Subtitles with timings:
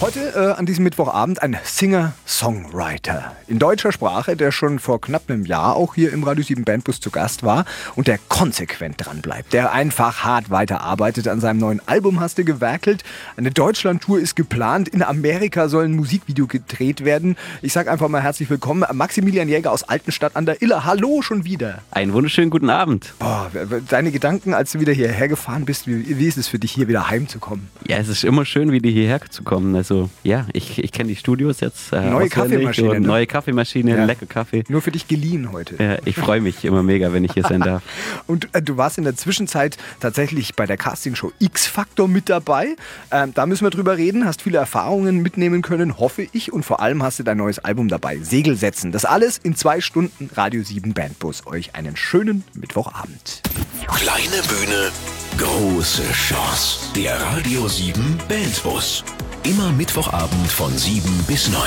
[0.00, 5.46] Heute äh, an diesem Mittwochabend ein Singer-Songwriter in deutscher Sprache, der schon vor knapp einem
[5.46, 7.64] Jahr auch hier im Radio 7 Bandbus zu Gast war
[7.94, 11.28] und der konsequent dran bleibt, der einfach hart weiterarbeitet.
[11.28, 13.04] An seinem neuen Album hast du gewerkelt.
[13.36, 14.88] Eine Deutschland-Tour ist geplant.
[14.88, 17.36] In Amerika soll ein Musikvideo gedreht werden.
[17.62, 20.84] Ich sage einfach mal herzlich willkommen, Maximilian Jäger aus Altenstadt an der Iller.
[20.84, 21.82] Hallo schon wieder.
[21.92, 23.14] Einen wunderschönen guten Abend.
[23.20, 23.50] Boah,
[23.88, 26.88] deine Gedanken, als du wieder hierher gefahren bist, wie, wie ist es für dich, hier
[26.88, 27.68] wieder heimzukommen?
[27.86, 29.76] Ja, es ist immer schön, wieder hierher zu kommen.
[29.76, 31.92] Also ja, ich, ich kenne die Studios jetzt.
[31.92, 33.00] Äh, neue Kaffeemaschine.
[33.00, 33.06] Ne?
[33.06, 34.04] Neue Kaffeemaschine, ja.
[34.04, 34.64] lecker Kaffee.
[34.68, 35.82] Nur für dich geliehen heute.
[35.82, 37.82] Ja, ich freue mich immer mega, wenn ich hier sein darf.
[38.26, 42.76] Und äh, du warst in der Zwischenzeit tatsächlich bei der Castingshow X-Factor mit dabei.
[43.10, 44.24] Ähm, da müssen wir drüber reden.
[44.24, 46.52] Hast viele Erfahrungen mitnehmen können, hoffe ich.
[46.52, 48.18] Und vor allem hast du dein neues Album dabei.
[48.18, 48.92] Segel setzen.
[48.92, 51.46] Das alles in zwei Stunden Radio 7 Bandbus.
[51.46, 53.42] Euch einen schönen Mittwochabend.
[53.88, 54.90] Kleine Bühne,
[55.36, 56.92] große Chance.
[56.94, 59.04] Der Radio 7 Bandbus.
[59.44, 61.60] Immer Mittwochabend von 7 bis 9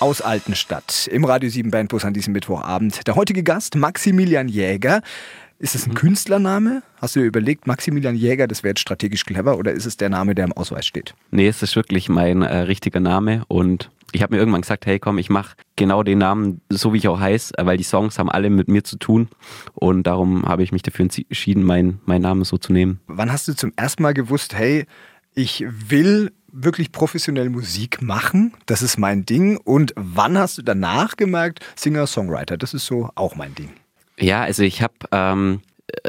[0.00, 3.06] aus Altenstadt im Radio 7 Bandbus an diesem Mittwochabend.
[3.06, 5.02] Der heutige Gast, Maximilian Jäger.
[5.58, 5.94] Ist es ein mhm.
[5.94, 6.82] Künstlername?
[7.00, 10.08] Hast du dir überlegt, Maximilian Jäger, das wäre jetzt strategisch clever oder ist es der
[10.08, 11.14] Name, der im Ausweis steht?
[11.30, 14.98] Nee, es ist wirklich mein äh, richtiger Name und ich habe mir irgendwann gesagt, hey
[14.98, 18.30] komm, ich mache genau den Namen, so wie ich auch heiße, weil die Songs haben
[18.30, 19.28] alle mit mir zu tun
[19.74, 23.00] und darum habe ich mich dafür entschieden, meinen mein Namen so zu nehmen.
[23.06, 24.86] Wann hast du zum ersten Mal gewusst, hey,
[25.34, 28.52] ich will wirklich professionell Musik machen.
[28.66, 29.56] Das ist mein Ding.
[29.56, 33.70] Und wann hast du danach gemerkt, Singer-Songwriter, das ist so auch mein Ding?
[34.18, 35.60] Ja, also ich habe ähm,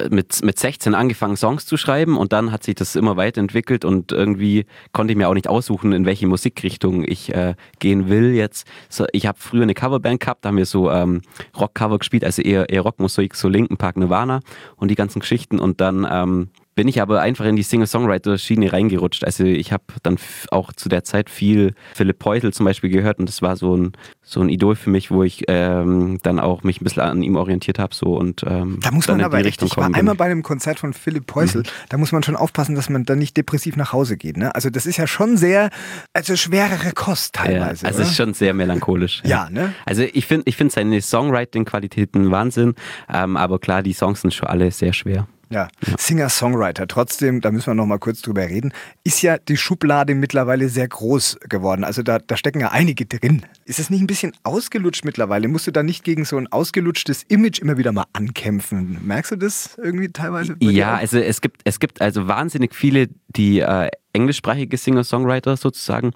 [0.09, 4.11] mit, mit 16 angefangen, Songs zu schreiben und dann hat sich das immer weiterentwickelt und
[4.11, 8.67] irgendwie konnte ich mir auch nicht aussuchen, in welche Musikrichtung ich äh, gehen will jetzt.
[8.89, 11.21] So, ich habe früher eine Coverband gehabt, da haben wir so ähm,
[11.59, 14.41] Rockcover gespielt, also eher, eher Rockmusik, so Linken Park Nirvana
[14.75, 19.23] und die ganzen Geschichten und dann ähm, bin ich aber einfach in die Singer-Songwriter-Schiene reingerutscht.
[19.23, 20.17] Also ich habe dann
[20.51, 23.93] auch zu der Zeit viel Philipp Poitel zum Beispiel gehört und das war so ein,
[24.21, 27.37] so ein Idol für mich, wo ich ähm, dann auch mich ein bisschen an ihm
[27.37, 27.95] orientiert habe.
[27.95, 30.93] So, und, ähm, da muss man aber echt, ich war einmal bei einem Konzert von
[30.93, 31.67] Philipp Poitel, mhm.
[31.89, 34.35] da muss man schon aufpassen, dass man dann nicht depressiv nach Hause geht.
[34.35, 34.53] Ne?
[34.53, 35.69] Also das ist ja schon sehr,
[36.13, 37.83] also schwerere Kost teilweise.
[37.83, 39.21] Ja, also es ist schon sehr melancholisch.
[39.23, 39.73] ja, ne?
[39.85, 42.75] Also ich finde ich find seine Songwriting-Qualitäten Wahnsinn,
[43.11, 45.27] ähm, aber klar, die Songs sind schon alle sehr schwer.
[45.49, 45.67] Ja,
[45.97, 46.87] Singer-Songwriter.
[46.87, 48.73] Trotzdem, da müssen wir noch mal kurz drüber reden,
[49.03, 51.83] ist ja die Schublade mittlerweile sehr groß geworden.
[51.83, 53.43] Also da, da stecken ja einige drin.
[53.65, 55.47] Ist es nicht ein bisschen ausgelutscht mittlerweile?
[55.47, 58.99] Musst du da nicht gegen so ein ausgelutschtes Image immer wieder mal ankämpfen?
[59.03, 60.55] Merkst du das irgendwie teilweise?
[60.59, 66.11] Ja, also es gibt, es gibt also wahnsinnig viele, die äh, englischsprachige Singer-Songwriter sozusagen.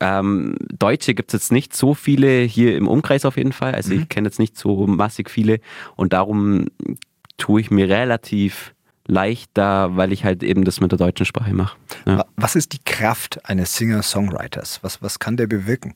[0.00, 3.74] Ähm, Deutsche gibt es jetzt nicht so viele hier im Umkreis auf jeden Fall.
[3.74, 4.02] Also mhm.
[4.02, 5.60] ich kenne jetzt nicht so massig viele
[5.94, 6.66] und darum
[7.36, 8.74] tue ich mir relativ
[9.06, 11.76] leicht da, weil ich halt eben das mit der deutschen Sprache mache.
[12.06, 12.24] Ja.
[12.36, 14.80] Was ist die Kraft eines Singer-Songwriters?
[14.82, 15.94] Was, was kann der bewirken?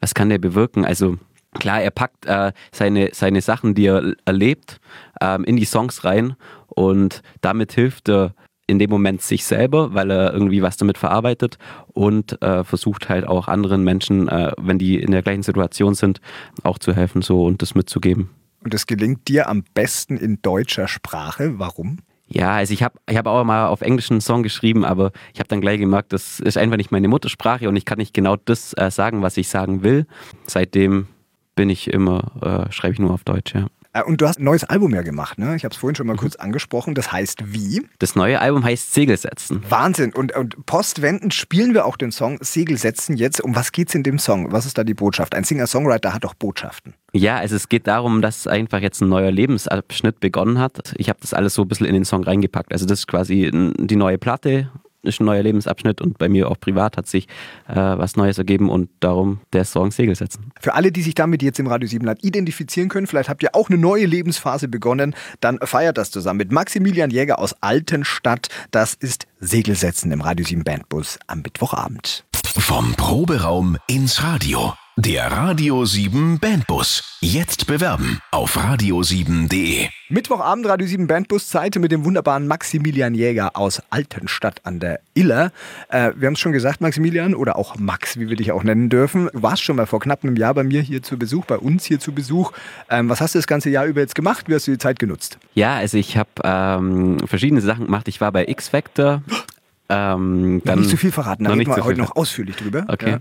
[0.00, 0.84] Was kann der bewirken?
[0.84, 1.18] Also
[1.58, 4.80] klar, er packt äh, seine, seine Sachen, die er erlebt,
[5.20, 6.34] ähm, in die Songs rein
[6.66, 8.34] und damit hilft er
[8.66, 11.58] in dem Moment sich selber, weil er irgendwie was damit verarbeitet
[11.88, 16.20] und äh, versucht halt auch anderen Menschen, äh, wenn die in der gleichen Situation sind,
[16.62, 18.30] auch zu helfen so und das mitzugeben.
[18.62, 21.58] Und das gelingt dir am besten in deutscher Sprache.
[21.58, 21.98] Warum?
[22.32, 25.40] Ja, also ich habe ich hab auch mal auf Englisch einen Song geschrieben, aber ich
[25.40, 28.36] habe dann gleich gemerkt, das ist einfach nicht meine Muttersprache und ich kann nicht genau
[28.36, 30.06] das äh, sagen, was ich sagen will.
[30.46, 31.08] Seitdem
[31.56, 33.66] bin ich immer, äh, schreibe ich nur auf Deutsch, ja.
[33.92, 35.56] Äh, und du hast ein neues Album ja gemacht, ne?
[35.56, 36.18] Ich habe es vorhin schon mal mhm.
[36.18, 36.94] kurz angesprochen.
[36.94, 37.86] Das heißt wie?
[37.98, 39.62] Das neue Album heißt Segel setzen.
[39.68, 40.12] Wahnsinn.
[40.12, 43.40] Und, und postwendend spielen wir auch den Song Segel setzen jetzt.
[43.40, 44.52] Um was geht's in dem Song?
[44.52, 45.34] Was ist da die Botschaft?
[45.34, 46.94] Ein Singer-Songwriter hat doch Botschaften.
[47.12, 50.94] Ja, also es geht darum, dass einfach jetzt ein neuer Lebensabschnitt begonnen hat.
[50.96, 52.72] Ich habe das alles so ein bisschen in den Song reingepackt.
[52.72, 54.70] Also das ist quasi die neue Platte
[55.02, 57.26] ist ein neuer Lebensabschnitt und bei mir auch privat hat sich
[57.68, 60.52] äh, was Neues ergeben und darum der Song Segel setzen.
[60.60, 63.54] Für alle, die sich damit jetzt im Radio 7 Land identifizieren können, vielleicht habt ihr
[63.54, 68.48] auch eine neue Lebensphase begonnen, dann feiert das zusammen mit Maximilian Jäger aus Altenstadt.
[68.70, 72.24] Das ist Segel setzen im Radio 7 Bandbus am Mittwochabend.
[72.56, 74.74] Vom Proberaum ins Radio.
[75.02, 77.16] Der Radio 7 Bandbus.
[77.22, 79.88] Jetzt bewerben auf radio7.de.
[80.10, 85.52] Mittwochabend Radio 7 Bandbus Zeit mit dem wunderbaren Maximilian Jäger aus Altenstadt an der Iller.
[85.88, 88.90] Äh, wir haben es schon gesagt, Maximilian oder auch Max, wie wir dich auch nennen
[88.90, 89.30] dürfen.
[89.32, 91.86] Du warst schon mal vor knapp einem Jahr bei mir hier zu Besuch, bei uns
[91.86, 92.52] hier zu Besuch.
[92.90, 94.50] Ähm, was hast du das ganze Jahr über jetzt gemacht?
[94.50, 95.38] Wie hast du die Zeit genutzt?
[95.54, 98.06] Ja, also ich habe ähm, verschiedene Sachen gemacht.
[98.06, 99.22] Ich war bei X Factor.
[99.90, 102.84] Ähm, dann nicht zu viel verraten, da reden wir heute noch ausführlich drüber.
[102.88, 103.10] Okay.
[103.10, 103.18] Ja.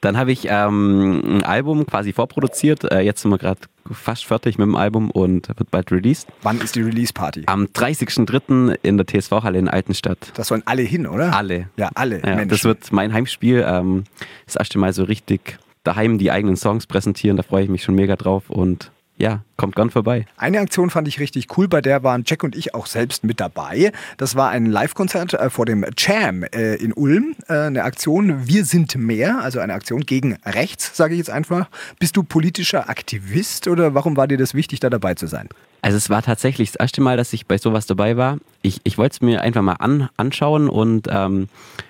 [0.00, 2.90] Dann habe ich ähm, ein Album quasi vorproduziert.
[2.90, 3.60] Äh, jetzt sind wir gerade
[3.92, 6.28] fast fertig mit dem Album und wird bald released.
[6.42, 7.42] Wann ist die Release-Party?
[7.46, 8.78] Am 30.03.
[8.82, 10.32] in der TSV-Halle in Altenstadt.
[10.34, 11.36] Das sollen alle hin, oder?
[11.36, 11.68] Alle.
[11.76, 12.22] Ja, alle.
[12.24, 13.62] Ja, das wird mein Heimspiel.
[13.66, 14.04] Ähm,
[14.46, 17.36] das erste Mal so richtig daheim die eigenen Songs präsentieren.
[17.36, 20.26] Da freue ich mich schon mega drauf und ja, kommt gern vorbei.
[20.38, 23.38] Eine Aktion fand ich richtig cool, bei der waren Jack und ich auch selbst mit
[23.38, 23.92] dabei.
[24.16, 27.36] Das war ein Live-Konzert äh, vor dem Cham äh, in Ulm.
[27.46, 31.68] Äh, eine Aktion Wir sind mehr, also eine Aktion gegen rechts, sage ich jetzt einfach.
[31.98, 35.50] Bist du politischer Aktivist oder warum war dir das wichtig, da dabei zu sein?
[35.90, 38.38] Also es war tatsächlich das erste Mal, dass ich bei sowas dabei war.
[38.62, 41.48] Ich, ich wollte es mir einfach mal an, anschauen und ähm,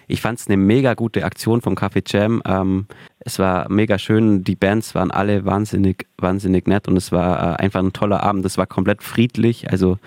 [0.08, 2.40] ich fand es eine mega gute Aktion vom Café Jam.
[2.46, 2.86] Ähm,
[3.18, 7.56] es war mega schön, die Bands waren alle wahnsinnig, wahnsinnig nett und es war äh,
[7.56, 8.46] einfach ein toller Abend.
[8.46, 9.70] Es war komplett friedlich.
[9.70, 9.98] Also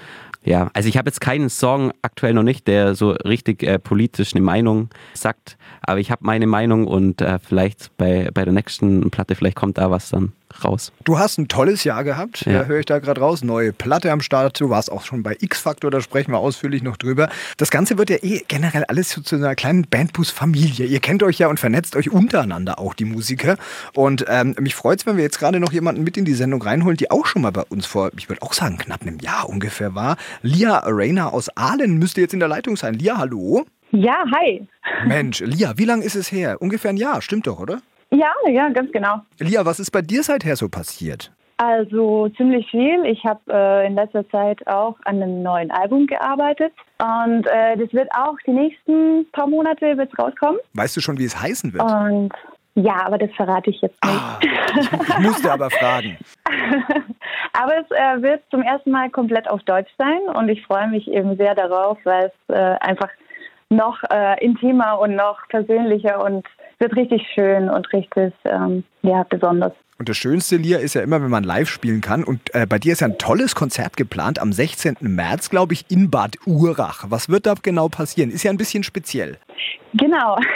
[0.44, 4.34] ja, also ich habe jetzt keinen Song aktuell noch nicht, der so richtig äh, politisch
[4.34, 9.12] eine Meinung sagt, aber ich habe meine Meinung und äh, vielleicht bei, bei der nächsten
[9.12, 10.32] Platte, vielleicht kommt da was dann
[10.64, 10.92] raus.
[11.04, 12.66] Du hast ein tolles Jahr gehabt, ja.
[12.66, 13.44] höre ich da gerade raus.
[13.44, 14.60] Neue Platte am Start.
[14.60, 17.30] Du warst auch schon bei X-Factor, da sprechen wir ausführlich noch drüber.
[17.58, 20.86] Das Ganze wird ja eh generell alles zu, zu einer kleinen Bandbus-Familie.
[20.86, 23.58] Ihr kennt euch ja und vernetzt euch untereinander auch, die Musiker.
[23.94, 26.62] Und ähm, mich freut es, wenn wir jetzt gerade noch jemanden mit in die Sendung
[26.62, 29.50] reinholen, die auch schon mal bei uns vor, ich würde auch sagen, knapp einem Jahr
[29.50, 30.18] ungefähr war.
[30.42, 32.94] Lia Arena aus Aalen müsste jetzt in der Leitung sein.
[32.96, 33.66] Lia, hallo.
[33.92, 34.68] Ja, hi.
[35.06, 36.62] Mensch, Lia, wie lange ist es her?
[36.62, 37.80] Ungefähr ein Jahr, stimmt doch, oder?
[38.14, 39.22] Ja, ja, ganz genau.
[39.40, 41.32] Lia, was ist bei dir seither so passiert?
[41.58, 43.06] Also ziemlich viel.
[43.06, 47.92] Ich habe äh, in letzter Zeit auch an einem neuen Album gearbeitet und äh, das
[47.94, 50.60] wird auch die nächsten paar Monate wird's rauskommen.
[50.74, 51.84] Weißt du schon, wie es heißen wird?
[51.84, 52.32] Und
[52.76, 54.16] ja, aber das verrate ich jetzt nicht.
[54.16, 56.18] Ah, ich, musste aber fragen.
[57.54, 61.08] aber es äh, wird zum ersten Mal komplett auf Deutsch sein und ich freue mich
[61.08, 63.10] eben sehr darauf, weil es äh, einfach
[63.70, 66.46] noch äh, intimer und noch persönlicher und
[66.84, 69.74] wird richtig schön und richtig ähm, ja, besonders.
[69.98, 72.24] Und das Schönste, Lia, ist ja immer, wenn man live spielen kann.
[72.24, 74.98] Und äh, bei dir ist ja ein tolles Konzert geplant am 16.
[75.00, 77.06] März, glaube ich, in Bad Urach.
[77.08, 78.30] Was wird da genau passieren?
[78.30, 79.38] Ist ja ein bisschen speziell.
[79.94, 80.38] Genau.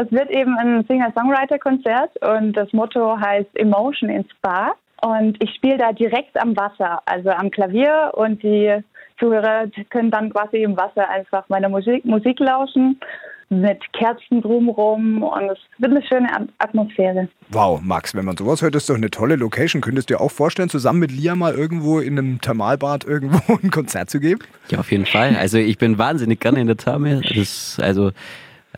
[0.00, 4.74] Es wird eben ein Singer-Songwriter-Konzert und das Motto heißt Emotion in Spa.
[5.02, 8.76] Und ich spiele da direkt am Wasser, also am Klavier und die
[9.18, 13.00] Zuhörer können dann quasi im Wasser einfach meiner Musik, Musik lauschen
[13.50, 16.28] mit Kerzen drumherum und es wird eine schöne
[16.58, 17.28] Atmosphäre.
[17.50, 19.80] Wow, Max, wenn man sowas hört, ist doch eine tolle Location.
[19.80, 23.70] Könntest du dir auch vorstellen, zusammen mit Lia mal irgendwo in einem Thermalbad irgendwo ein
[23.70, 24.40] Konzert zu geben?
[24.70, 25.36] Ja, auf jeden Fall.
[25.36, 27.22] Also ich bin wahnsinnig gerne in der Therme.
[27.34, 28.12] Das, also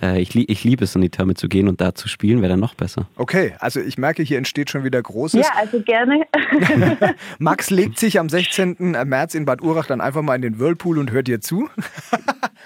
[0.00, 2.50] äh, ich, ich liebe es, in die Therme zu gehen und da zu spielen, wäre
[2.50, 3.08] dann noch besser.
[3.16, 5.40] Okay, also ich merke, hier entsteht schon wieder Großes.
[5.40, 6.26] Ja, also gerne.
[7.38, 8.76] Max legt sich am 16.
[9.04, 11.68] März in Bad Urach dann einfach mal in den Whirlpool und hört dir zu.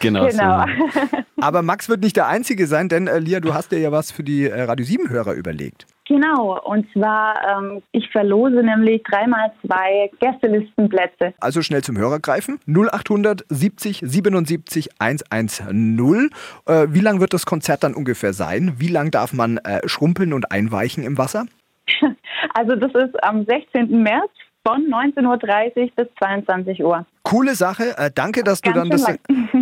[0.01, 0.27] genau.
[0.31, 0.67] genau.
[0.67, 1.19] So.
[1.41, 4.11] Aber Max wird nicht der Einzige sein, denn äh, Lia, du hast dir ja was
[4.11, 5.87] für die äh, Radio 7-Hörer überlegt.
[6.07, 11.33] Genau, und zwar, ähm, ich verlose nämlich dreimal zwei Gästelistenplätze.
[11.41, 12.61] Also schnell zum Hörer greifen.
[12.67, 16.31] 0800 70 77 110.
[16.67, 18.75] Äh, wie lang wird das Konzert dann ungefähr sein?
[18.77, 21.47] Wie lang darf man äh, schrumpeln und einweichen im Wasser?
[22.57, 24.03] Also das ist am 16.
[24.03, 24.31] März
[24.67, 27.07] von 19.30 Uhr bis 22 Uhr.
[27.23, 27.97] Coole Sache.
[27.97, 29.07] Äh, danke, dass Ganz du dann das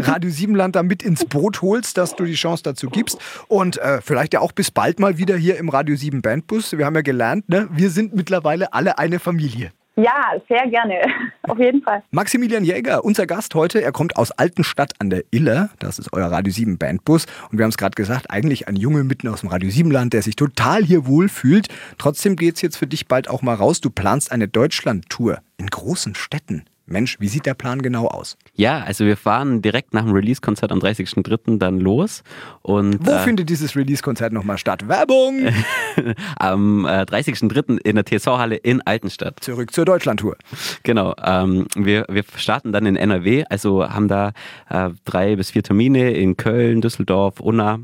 [0.09, 3.19] Radio Siebenland da mit ins Boot holst, dass du die Chance dazu gibst.
[3.49, 6.77] Und äh, vielleicht ja auch bis bald mal wieder hier im Radio 7 Bandbus.
[6.77, 7.69] Wir haben ja gelernt, ne?
[7.73, 9.73] wir sind mittlerweile alle eine Familie.
[9.97, 11.03] Ja, sehr gerne.
[11.43, 12.03] Auf jeden Fall.
[12.11, 15.71] Maximilian Jäger, unser Gast heute, er kommt aus Altenstadt an der Iller.
[15.79, 17.27] Das ist euer Radio 7 Bandbus.
[17.51, 20.15] Und wir haben es gerade gesagt, eigentlich ein Junge mitten aus dem Radio 7 Land,
[20.15, 21.69] der sich total hier wohlfühlt.
[21.99, 23.81] Trotzdem geht es jetzt für dich bald auch mal raus.
[23.81, 26.65] Du planst eine Deutschland-Tour in großen Städten.
[26.87, 28.37] Mensch, wie sieht der Plan genau aus?
[28.55, 31.59] Ja, also wir fahren direkt nach dem Release-Konzert am 30.03.
[31.59, 32.23] dann los.
[32.63, 34.89] Und, Wo äh, findet dieses Release-Konzert nochmal statt?
[34.89, 35.49] Werbung!
[36.37, 37.79] am äh, 30.03.
[37.79, 39.41] in der TSV-Halle in Altenstadt.
[39.41, 40.37] Zurück zur Deutschlandtour.
[40.83, 41.15] Genau.
[41.23, 44.33] Ähm, wir, wir starten dann in NRW, also haben da
[44.69, 47.81] äh, drei bis vier Termine in Köln, Düsseldorf, Unna.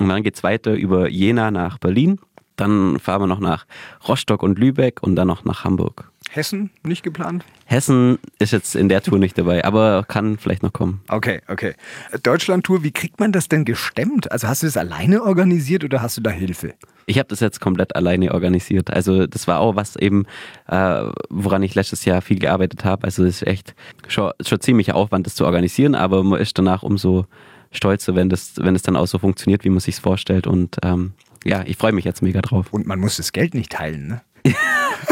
[0.00, 2.18] Und dann geht es weiter über Jena nach Berlin.
[2.56, 3.66] Dann fahren wir noch nach
[4.06, 6.12] Rostock und Lübeck und dann noch nach Hamburg.
[6.30, 7.44] Hessen nicht geplant?
[7.66, 11.02] Hessen ist jetzt in der Tour nicht dabei, aber kann vielleicht noch kommen.
[11.08, 11.74] Okay, okay.
[12.22, 14.32] Deutschland-Tour, wie kriegt man das denn gestemmt?
[14.32, 16.74] Also hast du das alleine organisiert oder hast du da Hilfe?
[17.06, 18.90] Ich habe das jetzt komplett alleine organisiert.
[18.90, 20.24] Also das war auch was eben,
[20.68, 23.04] äh, woran ich letztes Jahr viel gearbeitet habe.
[23.04, 23.74] Also es ist echt
[24.08, 27.26] schon, schon ziemlich Aufwand, das zu organisieren, aber man ist danach umso
[27.72, 30.46] stolzer, wenn das, wenn es dann auch so funktioniert, wie man sich vorstellt.
[30.46, 31.12] Und ähm,
[31.44, 32.72] ja, ich freue mich jetzt mega drauf.
[32.72, 34.22] Und man muss das Geld nicht teilen, ne?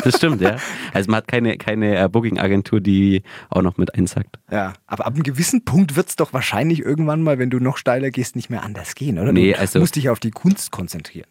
[0.04, 0.56] das stimmt, ja.
[0.92, 4.38] Also man hat keine, keine äh, Booking-Agentur, die auch noch mit einsackt.
[4.50, 7.76] Ja, aber ab einem gewissen Punkt wird es doch wahrscheinlich irgendwann mal, wenn du noch
[7.76, 9.32] steiler gehst, nicht mehr anders gehen, oder?
[9.32, 11.28] Nee, du also, musst dich auf die Kunst konzentrieren.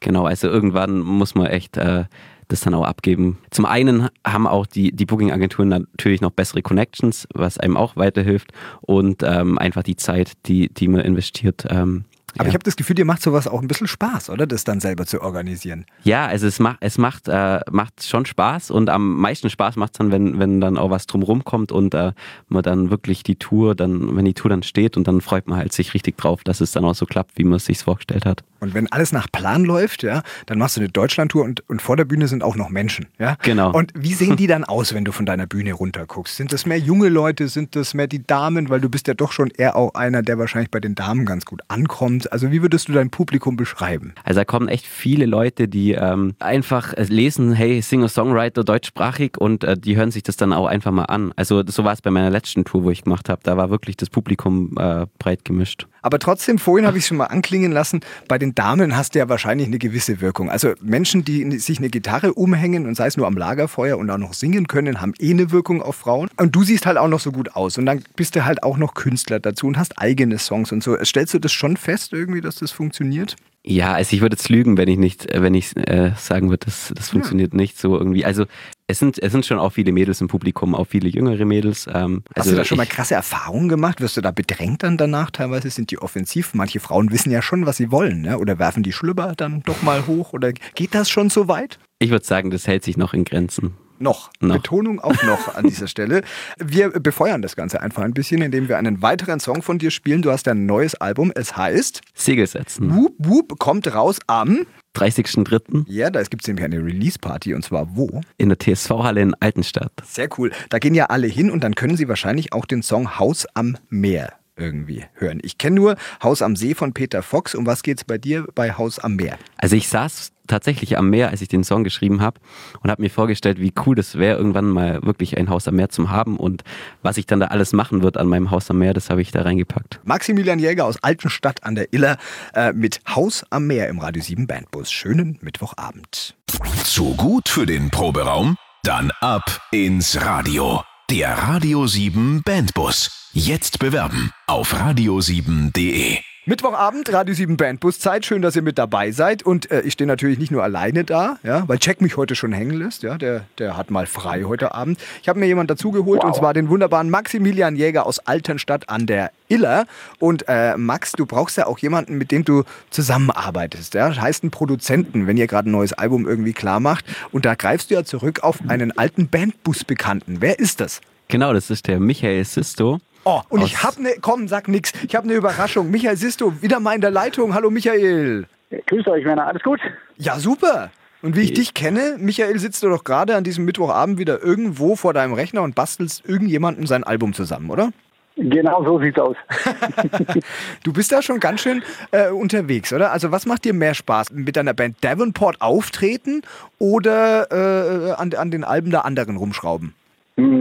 [0.00, 2.04] Genau, also irgendwann muss man echt äh,
[2.48, 3.38] das dann auch abgeben.
[3.50, 8.52] Zum einen haben auch die, die Booking-Agenturen natürlich noch bessere Connections, was einem auch weiterhilft
[8.80, 12.04] und ähm, einfach die Zeit, die, die man investiert, ähm,
[12.36, 12.48] aber ja.
[12.48, 14.46] ich habe das Gefühl, dir macht sowas auch ein bisschen Spaß, oder?
[14.46, 15.86] Das dann selber zu organisieren.
[16.02, 19.94] Ja, also es macht, es macht, äh, macht schon Spaß und am meisten Spaß macht
[19.94, 22.12] es dann, wenn, wenn dann auch was drumherum kommt und äh,
[22.48, 25.58] man dann wirklich die Tour, dann, wenn die Tour dann steht und dann freut man
[25.58, 28.26] halt sich richtig drauf, dass es dann auch so klappt, wie man es sich vorgestellt
[28.26, 28.44] hat.
[28.60, 31.96] Und wenn alles nach Plan läuft, ja, dann machst du eine Deutschlandtour und, und vor
[31.96, 33.36] der Bühne sind auch noch Menschen, ja?
[33.42, 33.72] Genau.
[33.72, 36.36] Und wie sehen die dann aus, wenn du von deiner Bühne runterguckst?
[36.36, 37.48] Sind das mehr junge Leute?
[37.48, 38.68] Sind das mehr die Damen?
[38.68, 41.44] Weil du bist ja doch schon eher auch einer, der wahrscheinlich bei den Damen ganz
[41.44, 42.32] gut ankommt.
[42.32, 44.14] Also wie würdest du dein Publikum beschreiben?
[44.24, 49.76] Also da kommen echt viele Leute, die ähm, einfach lesen, hey, Singer-Songwriter deutschsprachig und äh,
[49.76, 51.32] die hören sich das dann auch einfach mal an.
[51.36, 53.40] Also so war es bei meiner letzten Tour, wo ich gemacht habe.
[53.42, 55.86] Da war wirklich das Publikum äh, breit gemischt.
[56.06, 57.98] Aber trotzdem, vorhin habe ich es schon mal anklingen lassen,
[58.28, 60.48] bei den Damen hast du ja wahrscheinlich eine gewisse Wirkung.
[60.48, 64.16] Also Menschen, die sich eine Gitarre umhängen und sei es nur am Lagerfeuer und auch
[64.16, 66.28] noch singen können, haben eh eine Wirkung auf Frauen.
[66.36, 67.76] Und du siehst halt auch noch so gut aus.
[67.76, 70.96] Und dann bist du halt auch noch Künstler dazu und hast eigene Songs und so.
[71.04, 73.34] Stellst du das schon fest irgendwie, dass das funktioniert?
[73.68, 76.92] Ja, also ich würde jetzt lügen, wenn ich nicht, wenn ich äh, sagen würde, das,
[76.94, 77.56] das funktioniert ja.
[77.56, 78.24] nicht so irgendwie.
[78.24, 78.46] Also
[78.86, 81.88] es sind, es sind schon auch viele Mädels im Publikum, auch viele jüngere Mädels.
[81.92, 84.00] Ähm, Hast also du da schon mal krasse Erfahrungen gemacht?
[84.00, 85.32] Wirst du da bedrängt dann danach?
[85.32, 86.54] Teilweise sind die offensiv.
[86.54, 88.38] Manche Frauen wissen ja schon, was sie wollen, ne?
[88.38, 90.32] oder werfen die Schlüpper dann doch mal hoch?
[90.32, 91.80] Oder geht das schon so weit?
[91.98, 93.74] Ich würde sagen, das hält sich noch in Grenzen.
[93.98, 94.30] Noch.
[94.40, 94.56] noch.
[94.56, 96.22] Betonung auf noch an dieser Stelle.
[96.58, 100.22] Wir befeuern das Ganze einfach ein bisschen, indem wir einen weiteren Song von dir spielen.
[100.22, 101.32] Du hast ein neues Album.
[101.34, 102.94] Es heißt Segel setzen.
[102.94, 105.84] Whoop Whoop kommt raus am 30.03.
[105.88, 108.22] Ja, da gibt es nämlich eine Release-Party und zwar wo?
[108.38, 109.92] In der TSV-Halle in Altenstadt.
[110.04, 110.50] Sehr cool.
[110.70, 113.76] Da gehen ja alle hin und dann können sie wahrscheinlich auch den Song Haus am
[113.90, 115.40] Meer irgendwie hören.
[115.42, 117.54] Ich kenne nur Haus am See von Peter Fox.
[117.54, 119.38] Um was geht es bei dir bei Haus am Meer?
[119.58, 122.40] Also ich saß tatsächlich am Meer, als ich den Song geschrieben habe
[122.82, 125.88] und habe mir vorgestellt, wie cool das wäre, irgendwann mal wirklich ein Haus am Meer
[125.88, 126.62] zu haben und
[127.02, 129.30] was ich dann da alles machen wird an meinem Haus am Meer, das habe ich
[129.30, 130.00] da reingepackt.
[130.04, 132.16] Maximilian Jäger aus Altenstadt an der Iller
[132.54, 134.90] äh, mit Haus am Meer im Radio 7 Bandbus.
[134.90, 136.36] Schönen Mittwochabend.
[136.84, 138.56] Zu gut für den Proberaum?
[138.82, 140.82] Dann ab ins Radio.
[141.10, 143.30] Der Radio 7 Bandbus.
[143.32, 146.18] Jetzt bewerben auf radio7.de.
[146.48, 148.24] Mittwochabend, Radio 7 Bandbus Zeit.
[148.24, 149.42] Schön, dass ihr mit dabei seid.
[149.42, 152.52] Und äh, ich stehe natürlich nicht nur alleine da, ja, weil Jack mich heute schon
[152.52, 153.02] hängen lässt.
[153.02, 155.00] Ja, der, der hat mal frei heute Abend.
[155.22, 156.26] Ich habe mir jemanden dazugeholt wow.
[156.26, 159.86] und zwar den wunderbaren Maximilian Jäger aus Altenstadt an der Iller.
[160.20, 163.94] Und äh, Max, du brauchst ja auch jemanden, mit dem du zusammenarbeitest.
[163.94, 164.08] Ja?
[164.10, 167.04] Das heißt einen Produzenten, wenn ihr gerade ein neues Album irgendwie klar macht.
[167.32, 170.36] Und da greifst du ja zurück auf einen alten Bandbus-Bekannten.
[170.38, 171.00] Wer ist das?
[171.26, 173.00] Genau, das ist der Michael Sisto.
[173.28, 174.92] Oh, und ich habe eine, komm, sag nix.
[175.04, 175.90] Ich habe eine Überraschung.
[175.90, 177.54] Michael Sisto, wieder mal in der Leitung.
[177.54, 178.46] Hallo Michael.
[178.86, 179.48] Grüß euch, Männer.
[179.48, 179.80] Alles gut?
[180.16, 180.92] Ja, super.
[181.22, 184.94] Und wie ich dich kenne, Michael, sitzt du doch gerade an diesem Mittwochabend wieder irgendwo
[184.94, 187.90] vor deinem Rechner und bastelst irgendjemandem sein Album zusammen, oder?
[188.36, 189.34] Genau so sieht's aus.
[190.84, 193.10] du bist da schon ganz schön äh, unterwegs, oder?
[193.10, 194.30] Also was macht dir mehr Spaß?
[194.30, 196.42] Mit deiner Band Davenport auftreten
[196.78, 199.94] oder äh, an, an den Alben der anderen rumschrauben?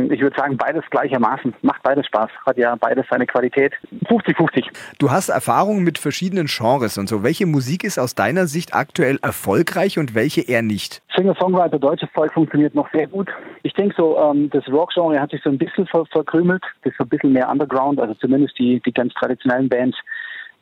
[0.05, 1.53] Hm, ich würde sagen, beides gleichermaßen.
[1.61, 2.29] Macht beides Spaß.
[2.45, 3.73] Hat ja beides seine Qualität.
[4.05, 4.65] 50-50.
[4.99, 7.23] Du hast Erfahrungen mit verschiedenen Genres und so.
[7.23, 11.01] Welche Musik ist aus deiner Sicht aktuell erfolgreich und welche eher nicht?
[11.15, 13.29] Singer-Songwriter, deutsches Volk funktioniert noch sehr gut.
[13.63, 16.63] Ich denke so, ähm, das Rock-Genre hat sich so ein bisschen ver verkrümelt.
[16.83, 17.99] Das ist so ein bisschen mehr Underground.
[17.99, 19.97] Also zumindest die, die ganz traditionellen Bands,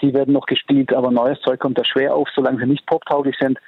[0.01, 0.93] die werden noch gespielt.
[0.93, 3.59] Aber neues Zeug kommt da schwer auf, solange sie nicht poptauglich sind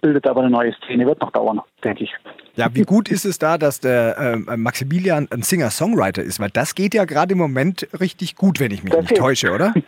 [0.00, 2.14] bildet aber eine neue Szene, wird noch dauern, denke ich.
[2.56, 6.40] Ja, wie gut ist es da, dass der äh, Maximilian ein Singer-Songwriter ist?
[6.40, 9.18] Weil das geht ja gerade im Moment richtig gut, wenn ich mich das nicht geht.
[9.18, 9.74] täusche, oder?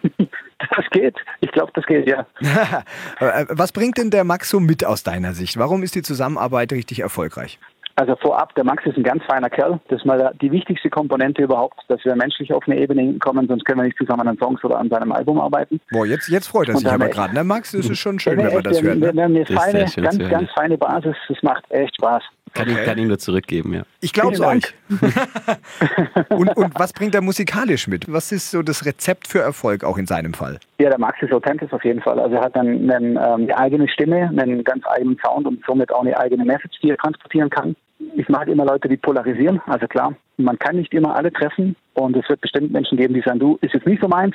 [0.77, 1.17] Das geht.
[1.41, 2.25] Ich glaube, das geht, ja.
[3.19, 5.59] Äh, was bringt denn der Max so mit aus deiner Sicht?
[5.59, 7.59] Warum ist die Zusammenarbeit richtig erfolgreich?
[7.97, 9.79] Also vorab, der Max ist ein ganz feiner Kerl.
[9.89, 13.65] Das ist mal die wichtigste Komponente überhaupt, dass wir menschlich auf eine Ebene kommen, sonst
[13.65, 15.81] können wir nicht zusammen an Songs oder an seinem Album arbeiten.
[15.91, 17.73] Boah, jetzt, jetzt freut er sich aber gerade, ne Max?
[17.73, 19.01] Das ist schon schön, wenn wir das hören.
[19.01, 21.17] Wir, wir haben eine feine, ganz, ganz feine Basis.
[21.29, 22.23] Das macht echt Spaß.
[22.55, 22.81] Kann, okay.
[22.81, 23.83] ich, kann ihm nur zurückgeben, ja.
[24.01, 24.75] Ich glaube es euch.
[26.29, 28.13] und, und was bringt er musikalisch mit?
[28.13, 30.59] Was ist so das Rezept für Erfolg auch in seinem Fall?
[30.79, 32.19] Ja, der Max ist authentisch auf jeden Fall.
[32.21, 35.91] Also er hat einen, einen, ähm, eine eigene Stimme, einen ganz eigenen Sound und somit
[35.93, 37.75] auch eine eigene Message, die er transportieren kann.
[38.17, 39.61] Ich mag immer Leute, die polarisieren.
[39.67, 43.23] Also klar, man kann nicht immer alle treffen und es wird bestimmt Menschen geben, die
[43.23, 44.35] sagen, du, ist jetzt nicht so meins.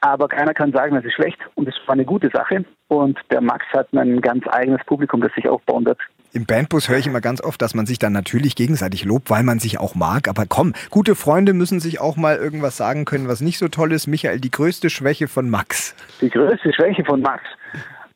[0.00, 2.64] Aber keiner kann sagen, das ist schlecht und das war eine gute Sache.
[2.88, 5.98] Und der Max hat ein ganz eigenes Publikum, das sich aufbauen wird.
[6.38, 9.42] Im Bandbus höre ich immer ganz oft, dass man sich dann natürlich gegenseitig lobt, weil
[9.42, 10.28] man sich auch mag.
[10.28, 13.90] Aber komm, gute Freunde müssen sich auch mal irgendwas sagen können, was nicht so toll
[13.90, 14.06] ist.
[14.06, 15.96] Michael, die größte Schwäche von Max.
[16.20, 17.42] Die größte Schwäche von Max.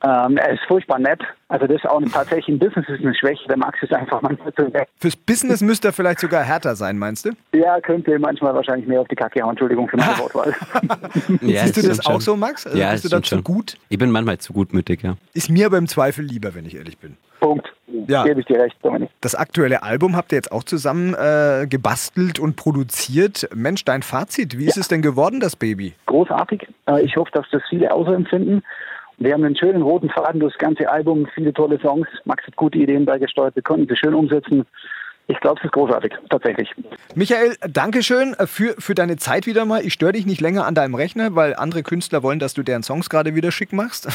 [0.05, 1.21] Ähm, er ist furchtbar nett.
[1.49, 3.43] Also das ist auch tatsächlich im Business ist eine Schwäche.
[3.49, 4.88] Der Max ist einfach manchmal zu nett.
[5.00, 7.31] Fürs Business müsste er vielleicht sogar härter sein, meinst du?
[7.52, 9.50] Ja, könnte manchmal wahrscheinlich mehr auf die Kacke hauen.
[9.50, 10.55] Entschuldigung für meine Wortwahl.
[11.41, 12.14] Ja, Siehst du das schon.
[12.14, 12.67] auch so, Max?
[12.67, 13.43] Also Ja, bist du dazu schon.
[13.45, 13.79] gut?
[13.88, 15.17] Ich bin manchmal zu gutmütig, ja.
[15.35, 17.17] Ist mir aber im Zweifel lieber, wenn ich ehrlich bin.
[17.41, 17.72] Punkt.
[18.07, 18.25] Ja.
[18.25, 19.11] Gebe ich dir recht, Dominik.
[19.21, 23.49] Das aktuelle Album habt ihr jetzt auch zusammen äh, gebastelt und produziert.
[23.55, 25.95] Mensch, dein Fazit, wie ist es denn geworden, das Baby?
[26.07, 26.67] Großartig.
[26.87, 28.63] Äh, Ich hoffe, dass das viele auch so empfinden.
[29.19, 32.09] Wir haben einen schönen roten Faden durch das ganze Album, viele tolle Songs.
[32.25, 34.65] Max hat gute Ideen beigesteuert, wir konnten sie schön umsetzen.
[35.33, 36.69] Ich glaube, es ist großartig, tatsächlich.
[37.15, 39.83] Michael, Dankeschön für, für deine Zeit wieder mal.
[39.83, 42.83] Ich störe dich nicht länger an deinem Rechner, weil andere Künstler wollen, dass du deren
[42.83, 44.09] Songs gerade wieder schick machst.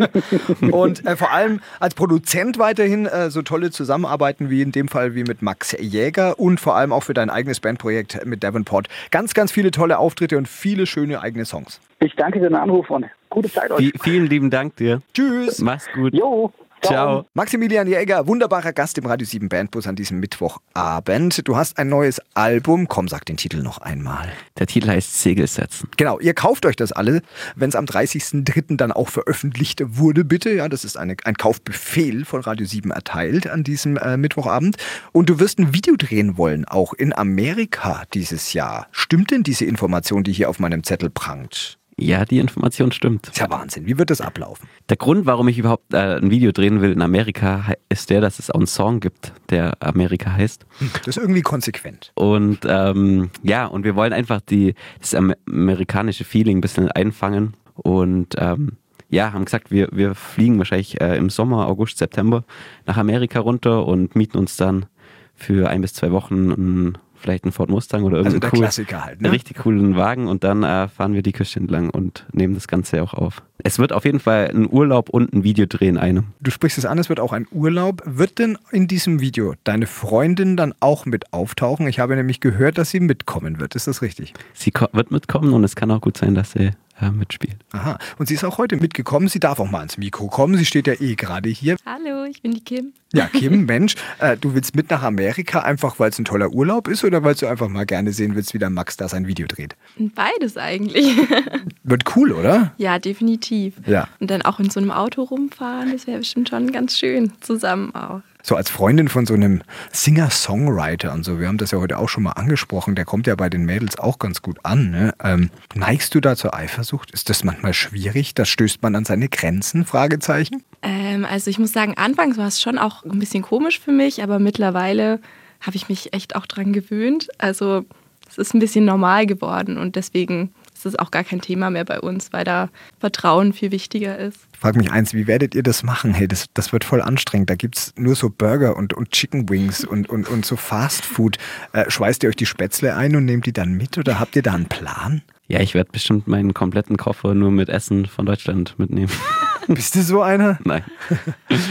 [0.70, 5.14] und äh, vor allem als Produzent weiterhin äh, so tolle Zusammenarbeiten wie in dem Fall
[5.14, 8.88] wie mit Max Jäger und vor allem auch für dein eigenes Bandprojekt mit Davenport.
[9.10, 11.80] Ganz, ganz viele tolle Auftritte und viele schöne eigene Songs.
[12.00, 13.80] Ich danke für den Anruf und gute Zeit euch.
[13.80, 15.00] Vi- vielen lieben Dank dir.
[15.14, 15.60] Tschüss!
[15.60, 16.12] Mach's gut.
[16.14, 16.52] Jo,
[16.82, 17.26] Ciao.
[17.34, 21.46] Maximilian Jäger, wunderbarer Gast im Radio 7 Bandbus an diesem Mittwochabend.
[21.46, 22.88] Du hast ein neues Album.
[22.88, 24.32] Komm, sag den Titel noch einmal.
[24.58, 25.88] Der Titel heißt Segel setzen.
[25.96, 27.22] Genau, ihr kauft euch das alle,
[27.54, 28.76] wenn es am 30.03.
[28.76, 30.50] dann auch veröffentlicht wurde, bitte.
[30.50, 34.76] Ja, das ist eine, ein Kaufbefehl von Radio 7 erteilt an diesem äh, Mittwochabend.
[35.12, 38.88] Und du wirst ein Video drehen wollen, auch in Amerika dieses Jahr.
[38.90, 41.79] Stimmt denn diese Information, die hier auf meinem Zettel prangt?
[42.00, 43.28] Ja, die Information stimmt.
[43.28, 43.86] Ist ja Wahnsinn.
[43.86, 44.68] Wie wird das ablaufen?
[44.88, 48.38] Der Grund, warum ich überhaupt äh, ein Video drehen will in Amerika, ist der, dass
[48.38, 50.66] es auch einen Song gibt, der Amerika heißt.
[51.04, 52.12] Das ist irgendwie konsequent.
[52.14, 57.54] Und ähm, ja, und wir wollen einfach die, das am- amerikanische Feeling ein bisschen einfangen.
[57.74, 58.72] Und ähm,
[59.08, 62.44] ja, haben gesagt, wir, wir fliegen wahrscheinlich äh, im Sommer, August, September
[62.86, 64.86] nach Amerika runter und mieten uns dann
[65.34, 69.04] für ein bis zwei Wochen ein, vielleicht einen Ford Mustang oder Also irgendeinen der coolen,
[69.04, 69.20] halt.
[69.22, 69.32] Ne?
[69.32, 73.02] richtig coolen Wagen und dann äh, fahren wir die Küste entlang und nehmen das Ganze
[73.02, 73.42] auch auf.
[73.62, 76.28] Es wird auf jeden Fall ein Urlaub und ein Video drehen einem.
[76.40, 78.02] Du sprichst es an, es wird auch ein Urlaub.
[78.06, 81.86] Wird denn in diesem Video deine Freundin dann auch mit auftauchen?
[81.86, 83.74] Ich habe nämlich gehört, dass sie mitkommen wird.
[83.74, 84.32] Ist das richtig?
[84.54, 87.56] Sie wird mitkommen und es kann auch gut sein, dass sie äh, mitspielt.
[87.72, 87.98] Aha.
[88.18, 89.28] Und sie ist auch heute mitgekommen.
[89.28, 90.56] Sie darf auch mal ans Mikro kommen.
[90.56, 91.76] Sie steht ja eh gerade hier.
[91.86, 92.92] Hallo, ich bin die Kim.
[93.12, 96.88] Ja, Kim, Mensch, äh, du willst mit nach Amerika einfach, weil es ein toller Urlaub
[96.88, 99.46] ist oder weil du einfach mal gerne sehen willst, wie der Max da sein Video
[99.46, 99.76] dreht?
[99.98, 101.16] Beides eigentlich.
[101.82, 102.72] Wird cool, oder?
[102.76, 103.74] ja, definitiv.
[103.86, 104.08] Ja.
[104.20, 107.32] Und dann auch in so einem Auto rumfahren, das wäre bestimmt schon ganz schön.
[107.40, 108.20] Zusammen auch.
[108.42, 112.08] So als Freundin von so einem Singer-Songwriter und so, wir haben das ja heute auch
[112.08, 114.90] schon mal angesprochen, der kommt ja bei den Mädels auch ganz gut an.
[114.90, 115.14] Ne?
[115.22, 117.10] Ähm, neigst du da zur Eifersucht?
[117.10, 118.34] Ist das manchmal schwierig?
[118.34, 119.84] Da stößt man an seine Grenzen?
[119.84, 120.62] Fragezeichen?
[120.82, 124.22] Ähm, also ich muss sagen, anfangs war es schon auch ein bisschen komisch für mich,
[124.22, 125.20] aber mittlerweile
[125.60, 127.28] habe ich mich echt auch dran gewöhnt.
[127.38, 127.84] Also
[128.28, 131.84] es ist ein bisschen normal geworden und deswegen ist es auch gar kein Thema mehr
[131.84, 134.38] bei uns, weil da Vertrauen viel wichtiger ist.
[134.52, 136.14] Ich frage mich eins, wie werdet ihr das machen?
[136.14, 137.50] Hey, das, das wird voll anstrengend.
[137.50, 141.04] Da gibt es nur so Burger und, und Chicken Wings und, und, und so Fast
[141.04, 141.38] Food.
[141.72, 144.42] Äh, schweißt ihr euch die Spätzle ein und nehmt die dann mit oder habt ihr
[144.42, 145.22] da einen Plan?
[145.48, 149.10] Ja, ich werde bestimmt meinen kompletten Koffer nur mit Essen von Deutschland mitnehmen.
[149.74, 150.58] Bist du so einer?
[150.64, 150.82] Nein.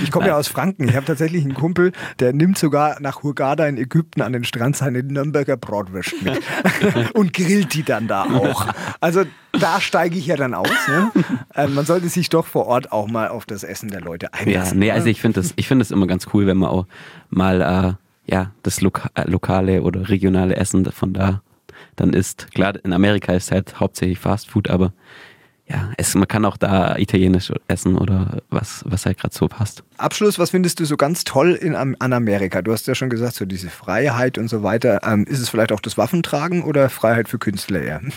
[0.03, 0.87] Ich komme ja aus Franken.
[0.89, 4.75] Ich habe tatsächlich einen Kumpel, der nimmt sogar nach Hurghada in Ägypten an den Strand
[4.75, 6.41] seine Nürnberger Bratwurst mit
[7.13, 8.67] und grillt die dann da auch.
[8.99, 10.69] Also da steige ich ja dann aus.
[10.87, 11.11] Ne?
[11.53, 14.39] Äh, man sollte sich doch vor Ort auch mal auf das Essen der Leute Ja,
[14.39, 14.79] einlassen.
[14.79, 14.95] nee, oder?
[14.95, 16.87] also ich finde das, ich finde es immer ganz cool, wenn man auch
[17.29, 17.61] mal
[18.27, 21.41] äh, ja, das Loka äh, lokale oder regionale Essen von da
[21.95, 22.51] dann isst.
[22.53, 24.93] Klar, in Amerika ist halt hauptsächlich Fast Food, aber
[25.69, 29.83] ja, es, man kann auch da italienisch essen oder was, was halt gerade so passt.
[29.97, 32.61] Abschluss, was findest du so ganz toll in, an Amerika?
[32.63, 35.01] Du hast ja schon gesagt, so diese Freiheit und so weiter.
[35.05, 38.01] Ähm, ist es vielleicht auch das Waffentragen oder Freiheit für Künstler eher?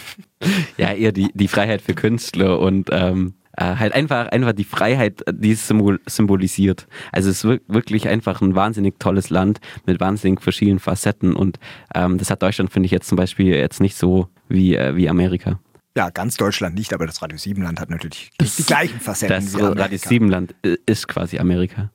[0.76, 5.22] Ja, eher die, die Freiheit für Künstler und ähm, äh, halt einfach, einfach die Freiheit,
[5.30, 6.88] die es symbol symbolisiert.
[7.12, 11.60] Also es ist wir- wirklich einfach ein wahnsinnig tolles Land mit wahnsinnig verschiedenen Facetten und
[11.94, 15.08] ähm, das hat Deutschland, finde ich, jetzt zum Beispiel jetzt nicht so wie, äh, wie
[15.08, 15.60] Amerika.
[15.96, 19.60] Ja, ganz Deutschland nicht, aber das Radio Siebenland hat natürlich die gleichen Facetten Das wie
[19.60, 19.82] Amerika.
[19.82, 21.90] Radio Siebenland äh, ist quasi Amerika.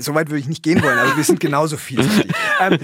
[0.00, 2.32] so weit würde ich nicht gehen wollen, aber wir sind genauso vielseitig.
[2.60, 2.78] ähm,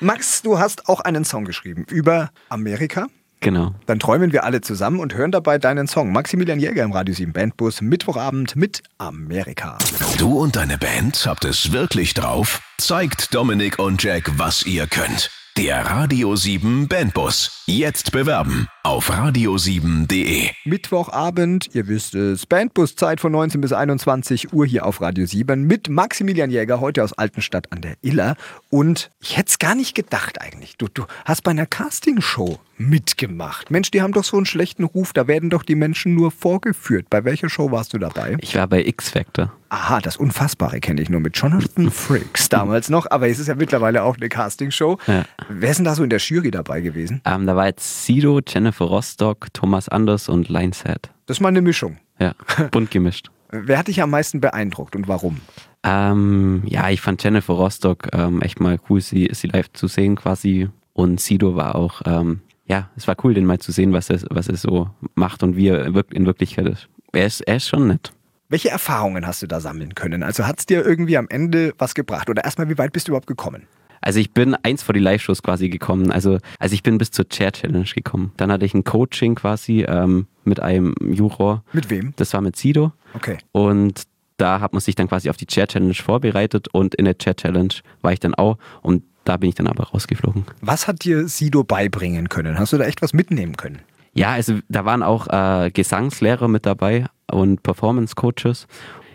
[0.00, 3.08] Max, du hast auch einen Song geschrieben über Amerika.
[3.40, 3.74] Genau.
[3.86, 6.12] Dann träumen wir alle zusammen und hören dabei deinen Song.
[6.12, 9.78] Maximilian Jäger im Radio 7 Bandbus, Mittwochabend mit Amerika.
[10.18, 12.60] Du und deine Band habt es wirklich drauf?
[12.78, 15.30] Zeigt Dominik und Jack, was ihr könnt.
[15.60, 17.64] Der Radio 7 Bandbus.
[17.66, 18.66] Jetzt bewerben.
[18.82, 20.48] auf radio7.de.
[20.64, 25.90] Mittwochabend, ihr wisst es, Bandbuszeit von 19 bis 21 Uhr hier auf Radio 7 mit
[25.90, 28.36] Maximilian Jäger, heute aus Altenstadt an der Iller.
[28.70, 30.78] Und ich hätte es gar nicht gedacht eigentlich.
[30.78, 33.70] Du, du hast bei einer Castingshow mitgemacht.
[33.70, 37.06] Mensch, die haben doch so einen schlechten Ruf, da werden doch die Menschen nur vorgeführt.
[37.10, 38.36] Bei welcher Show warst du dabei?
[38.40, 39.52] Ich war bei X-Factor.
[39.68, 43.54] Aha, das Unfassbare kenne ich nur mit Jonathan Frakes damals noch, aber es ist ja
[43.54, 44.98] mittlerweile auch eine Castingshow.
[45.06, 45.24] Ja.
[45.48, 47.20] Wer ist denn da so in der Jury dabei gewesen?
[47.24, 51.10] Ähm, da war jetzt Sido, Jennifer Rostock, Thomas Anders und Lineshead.
[51.26, 51.98] Das ist mal eine Mischung.
[52.18, 52.34] Ja,
[52.70, 53.30] bunt gemischt.
[53.50, 55.40] Wer hat dich am meisten beeindruckt und warum?
[55.82, 60.16] Ähm, ja, ich fand Jennifer Rostock ähm, echt mal cool, sie, sie live zu sehen
[60.16, 60.68] quasi.
[60.92, 62.40] Und Sido war auch, ähm,
[62.70, 65.56] ja, es war cool, den mal zu sehen, was er, was er so macht und
[65.56, 66.88] wie er in Wirklichkeit ist.
[67.12, 68.12] Er ist, er ist schon nett.
[68.48, 70.22] Welche Erfahrungen hast du da sammeln können?
[70.22, 72.30] Also hat es dir irgendwie am Ende was gebracht?
[72.30, 73.66] Oder erstmal, wie weit bist du überhaupt gekommen?
[74.00, 76.12] Also ich bin eins vor die Live-Shows quasi gekommen.
[76.12, 78.32] Also, also ich bin bis zur Chair-Challenge gekommen.
[78.36, 81.64] Dann hatte ich ein Coaching quasi ähm, mit einem Juror.
[81.72, 82.12] Mit wem?
[82.16, 82.92] Das war mit Sido.
[83.14, 83.38] Okay.
[83.50, 84.04] Und
[84.36, 87.36] da hat man sich dann quasi auf die Chair Challenge vorbereitet und in der Chair
[87.36, 90.44] Challenge war ich dann auch und da bin ich dann aber rausgeflogen.
[90.60, 92.58] Was hat dir Sido beibringen können?
[92.58, 93.78] Hast du da echt was mitnehmen können?
[94.12, 98.66] Ja, also da waren auch äh, Gesangslehrer mit dabei und Performance Coaches.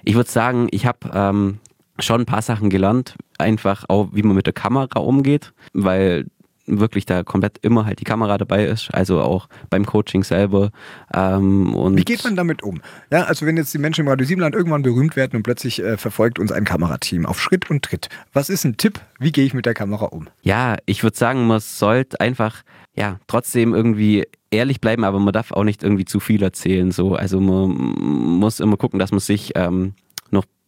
[0.06, 1.60] Ich würde sagen, ich habe ähm,
[1.99, 6.28] schon ein paar Sachen gelernt, einfach auch, wie man mit der Kamera umgeht, weil
[6.65, 10.71] wirklich da komplett immer halt die Kamera dabei ist, also auch beim Coaching selber.
[11.13, 12.82] Ähm, und Wie geht man damit um?
[13.12, 15.97] Ja, also wenn jetzt die Menschen im Radio Siebenland irgendwann berühmt werden und plötzlich äh,
[15.97, 18.10] verfolgt uns ein Kamerateam auf Schritt und Tritt.
[18.34, 18.99] Was ist ein Tipp?
[19.19, 20.28] Wie gehe ich mit der Kamera um?
[20.41, 22.63] Ja, ich würde sagen, man sollte einfach
[22.95, 26.91] ja trotzdem irgendwie ehrlich bleiben, aber man darf auch nicht irgendwie zu viel erzählen.
[26.91, 27.69] So, also man
[28.39, 29.93] muss immer gucken, dass man sich ähm,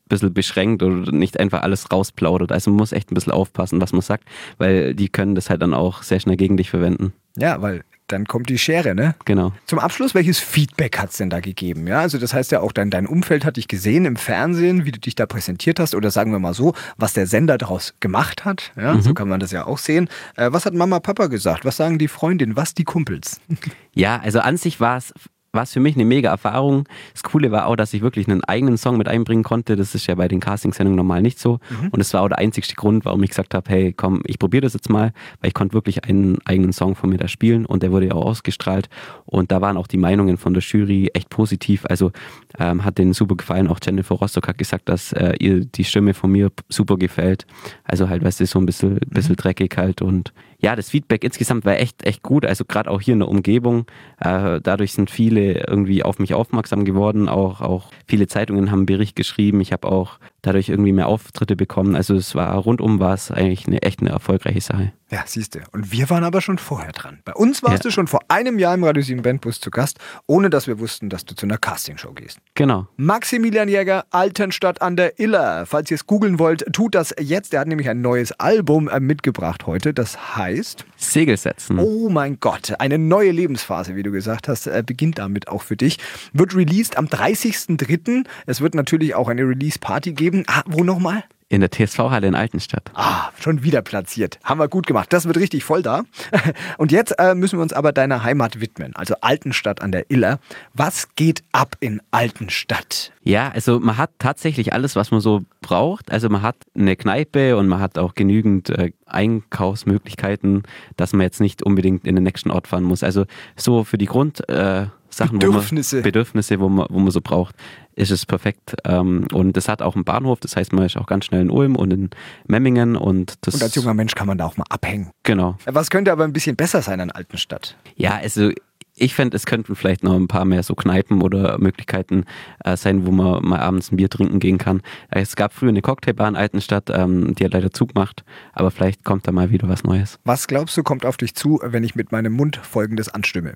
[0.07, 2.51] bisschen beschränkt oder nicht einfach alles rausplaudert.
[2.51, 4.25] Also man muss echt ein bisschen aufpassen, was man sagt,
[4.57, 7.13] weil die können das halt dann auch sehr schnell gegen dich verwenden.
[7.37, 9.15] Ja, weil dann kommt die Schere, ne?
[9.25, 9.51] Genau.
[9.65, 11.87] Zum Abschluss, welches Feedback hat es denn da gegeben?
[11.87, 14.91] Ja, also das heißt ja auch, dein, dein Umfeld hat dich gesehen im Fernsehen, wie
[14.91, 18.45] du dich da präsentiert hast oder sagen wir mal so, was der Sender daraus gemacht
[18.45, 18.71] hat.
[18.77, 20.09] Ja, so kann man das ja auch sehen.
[20.35, 21.65] Äh, was hat Mama, Papa gesagt?
[21.65, 22.55] Was sagen die Freundinnen?
[22.55, 23.39] Was die Kumpels?
[23.93, 25.11] Ja, also an sich war es
[25.57, 26.87] war es für mich eine mega Erfahrung.
[27.13, 29.75] Das Coole war auch, dass ich wirklich einen eigenen Song mit einbringen konnte.
[29.75, 31.59] Das ist ja bei den Castingsendungen normal nicht so.
[31.91, 34.61] Und es war auch der einzigste Grund, warum ich gesagt habe, hey, komm, ich probiere
[34.61, 37.81] das jetzt mal, weil ich konnte wirklich einen eigenen Song von mir da spielen und
[37.81, 38.87] der wurde ja auch ausgestrahlt.
[39.25, 41.85] Und da waren auch die Meinungen von der Jury echt positiv.
[41.89, 42.11] Also
[42.59, 43.67] ähm, hat denen super gefallen.
[43.67, 47.47] Auch Jennifer Rostock hat gesagt, dass äh, ihr die Stimme von mir super gefällt.
[47.83, 50.33] Also halt, weißt du, so ein bisschen, bisschen dreckig halt und
[50.67, 52.45] ja, das Feedback insgesamt war echt, echt gut.
[52.45, 53.85] Also gerade auch hier in der Umgebung.
[54.19, 57.29] Äh, dadurch sind viele irgendwie auf mich aufmerksam geworden.
[57.29, 59.61] Auch, auch viele Zeitungen haben einen Bericht geschrieben.
[59.61, 61.95] Ich habe auch dadurch irgendwie mehr Auftritte bekommen.
[61.95, 64.91] Also es war rundum war es eigentlich eine echt eine erfolgreiche Sache.
[65.09, 65.59] Ja, siehst du.
[65.71, 67.19] Und wir waren aber schon vorher dran.
[67.23, 67.89] Bei uns warst Ja.
[67.89, 71.09] du schon vor einem Jahr im Radio 7 Bandbus zu Gast, ohne dass wir wussten,
[71.09, 72.39] dass du zu einer Castingshow gehst.
[72.55, 72.87] Genau.
[72.97, 75.65] Maximilian Jäger, Altenstadt an der Iller.
[75.65, 77.53] Falls ihr es googeln wollt, tut das jetzt.
[77.53, 79.93] Er hat nämlich ein neues Album äh, mitgebracht heute.
[79.93, 81.79] Das heißt, Segel setzen.
[81.79, 85.77] oh mein Gott, eine neue Lebensphase, wie du gesagt hast, äh, beginnt damit auch für
[85.77, 85.99] dich.
[86.33, 88.25] Wird released am 30.03.
[88.45, 90.43] Es wird natürlich auch eine Release-Party geben.
[90.47, 91.23] Ah, wo nochmal?
[91.49, 92.91] In der TSV-Halle in Altenstadt.
[92.93, 94.37] Ah, schon wieder platziert.
[94.43, 95.13] Haben wir gut gemacht.
[95.13, 96.03] Das wird richtig voll da.
[96.77, 100.39] Und jetzt äh, müssen wir uns aber deiner Heimat widmen, also Altenstadt an der Iller.
[100.73, 103.13] Was geht ab in Altenstadt?
[103.23, 106.11] Ja, also man hat tatsächlich alles, was man so braucht.
[106.11, 110.63] Also man hat eine Kneipe und man hat auch genügend äh, Einkaufsmöglichkeiten,
[110.97, 113.03] dass man jetzt nicht unbedingt in den nächsten Ort fahren muss.
[113.03, 113.23] Also
[113.55, 115.97] so für die Grund äh, Sachen, Bedürfnisse.
[115.97, 117.55] Wo man, Bedürfnisse, wo man, wo man so braucht,
[117.95, 118.75] ist es perfekt.
[118.85, 121.49] Ähm, und es hat auch einen Bahnhof, das heißt, man ist auch ganz schnell in
[121.49, 122.09] Ulm und in
[122.47, 125.11] Memmingen und das Und als junger Mensch kann man da auch mal abhängen.
[125.23, 125.57] genau.
[125.65, 127.75] Was könnte aber ein bisschen besser sein an Altenstadt?
[127.95, 128.51] Ja, also
[128.99, 132.25] ich fände, es könnten vielleicht noch ein paar mehr so Kneipen oder Möglichkeiten
[132.65, 134.81] äh, sein, wo man mal abends ein Bier trinken gehen kann.
[135.11, 139.03] Äh, Es gab früher eine Cocktailbar in Altenstadt, ähm, die hat leider zugemacht, aber vielleicht
[139.05, 140.19] kommt da mal wieder was Neues.
[140.25, 143.53] Was glaubst du, kommt auf dich zu, wenn ich mit meinem Mund folgendes anstimme?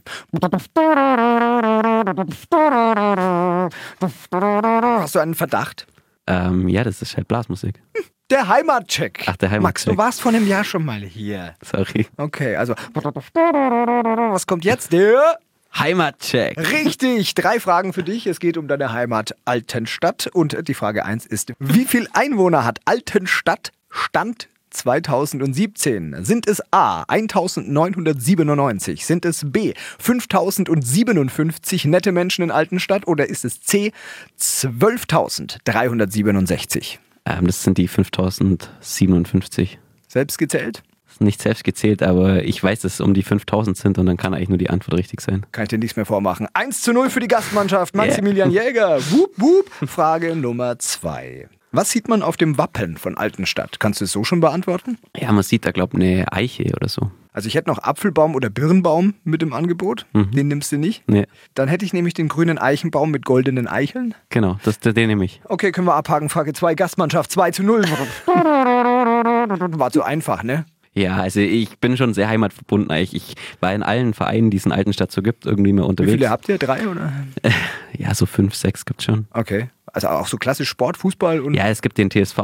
[5.01, 5.87] Hast du einen Verdacht?
[6.27, 7.81] Ähm, ja, das ist halt Blasmusik.
[8.31, 9.25] Der Heimatcheck.
[9.27, 10.05] Ach, der Max, du Heimatcheck.
[10.05, 11.53] warst vor einem Jahr schon mal hier.
[11.61, 12.07] Sorry.
[12.15, 12.75] Okay, also.
[12.93, 14.93] Was kommt jetzt?
[14.93, 15.37] Der.
[15.77, 16.57] Heimatcheck.
[16.57, 18.27] Richtig, drei Fragen für dich.
[18.27, 20.27] Es geht um deine Heimat Altenstadt.
[20.27, 26.23] Und die Frage 1 ist, wie viel Einwohner hat Altenstadt Stand 2017?
[26.23, 29.05] Sind es A 1997?
[29.05, 33.07] Sind es B 5057 nette Menschen in Altenstadt?
[33.07, 33.93] Oder ist es C
[34.39, 36.99] 12.367?
[37.25, 39.79] Ähm, das sind die 5057.
[40.07, 40.83] Selbst gezählt?
[41.21, 44.33] nicht selbst gezählt, aber ich weiß, dass es um die 5000 sind und dann kann
[44.33, 45.45] eigentlich nur die Antwort richtig sein.
[45.51, 46.47] Kann ich dir nichts mehr vormachen.
[46.53, 47.95] 1 zu 0 für die Gastmannschaft.
[47.95, 48.63] Maximilian yeah.
[48.67, 48.99] Jäger.
[49.11, 49.69] Wup, wup.
[49.87, 51.47] Frage Nummer 2.
[51.71, 53.79] Was sieht man auf dem Wappen von Altenstadt?
[53.79, 54.97] Kannst du es so schon beantworten?
[55.15, 57.11] Ja, man sieht da, glaube ich, eine Eiche oder so.
[57.33, 60.05] Also ich hätte noch Apfelbaum oder Birnbaum mit im Angebot.
[60.13, 60.31] Mhm.
[60.31, 61.03] Den nimmst du nicht.
[61.07, 61.27] Nee.
[61.53, 64.15] Dann hätte ich nämlich den grünen Eichenbaum mit goldenen Eicheln.
[64.29, 65.41] Genau, das, den nehme ich.
[65.45, 66.27] Okay, können wir abhaken.
[66.27, 67.83] Frage 2, Gastmannschaft 2 zu 0.
[68.27, 70.65] War zu einfach, ne?
[70.93, 73.13] Ja, also ich bin schon sehr heimatverbunden eigentlich.
[73.13, 76.11] Ich war in allen Vereinen, die es in Altenstadt so gibt, irgendwie mehr unterwegs.
[76.11, 76.57] Wie viele habt ihr?
[76.57, 77.13] Drei oder?
[77.97, 79.27] Ja, so fünf, sechs gibt es schon.
[79.31, 79.69] Okay.
[79.93, 81.53] Also auch so klassisch Sport, Fußball und.
[81.53, 82.39] Ja, es gibt den TSV,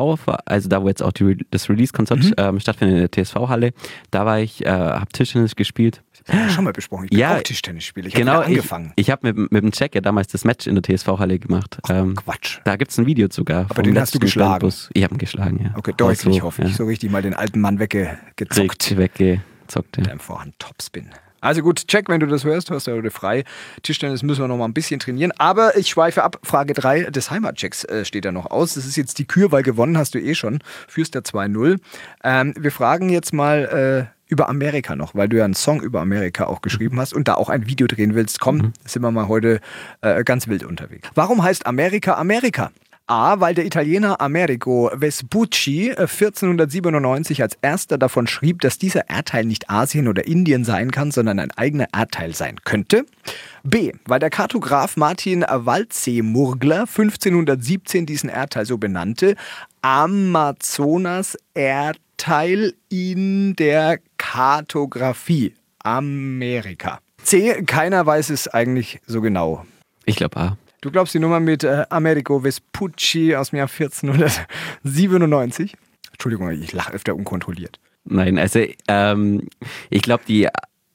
[0.45, 2.33] also da wo jetzt auch die, das Release-Konzert mhm.
[2.37, 3.73] ähm, stattfindet in der TSV-Halle.
[4.11, 6.03] Da war ich, äh, habe Tischtennis gespielt.
[6.25, 7.05] Das haben wir schon mal besprochen.
[7.05, 8.07] Ich bin ja, auch Tischtennisspieler.
[8.07, 8.91] Ich genau, habe angefangen.
[8.95, 11.79] Ich, ich habe mit, mit dem Check ja damals das Match in der TSV-Halle gemacht.
[11.83, 12.59] Ach, ähm, Quatsch.
[12.65, 13.67] Da gibt es ein Video sogar.
[13.69, 14.59] Aber den hast du geschlagen?
[14.59, 14.89] Bus.
[14.93, 15.77] Ich habe ihn geschlagen, ja.
[15.77, 16.71] Okay, deutlich so, hoffe ich.
[16.71, 16.75] Ja.
[16.75, 18.59] So richtig mal den alten Mann weggezockt.
[18.59, 20.01] Richtig weggezockt, ja.
[20.01, 21.11] Mit einem Vorhand Topspin.
[21.47, 23.45] Also gut, check, wenn du das hörst, hast du heute frei.
[23.81, 25.31] Tischtennis müssen wir noch mal ein bisschen trainieren.
[25.37, 26.39] Aber ich schweife ab.
[26.43, 28.73] Frage 3 des Heimatchecks äh, steht da noch aus.
[28.73, 30.59] Das ist jetzt die Kür, weil gewonnen hast du eh schon.
[30.89, 31.79] Führst der 2-0.
[32.25, 36.01] Ähm, wir fragen jetzt mal äh, über Amerika noch, weil du ja einen Song über
[36.01, 38.41] Amerika auch geschrieben hast und da auch ein Video drehen willst.
[38.41, 38.73] Komm, mhm.
[38.83, 39.61] sind wir mal heute
[40.01, 41.07] äh, ganz wild unterwegs.
[41.15, 42.71] Warum heißt Amerika Amerika?
[43.07, 49.45] A, weil der Italiener Amerigo Vespucci 1497 äh, als erster davon schrieb, dass dieser Erdteil
[49.45, 53.05] nicht Asien oder Indien sein kann, sondern ein eigener Erdteil sein könnte.
[53.63, 59.35] B, weil der Kartograf Martin Waldsee-Murgler 1517 diesen Erdteil so benannte,
[59.81, 65.53] Amazonas Erdteil in der Kartografie.
[65.79, 66.99] Amerika.
[67.23, 69.65] C, keiner weiß es eigentlich so genau.
[70.03, 70.57] Ich glaube A.
[70.81, 75.75] Du glaubst die Nummer mit äh, Americo Vespucci aus dem Jahr 1497?
[76.11, 77.79] Entschuldigung, ich lache öfter unkontrolliert.
[78.05, 79.47] Nein, also ähm,
[79.89, 80.47] ich glaube, die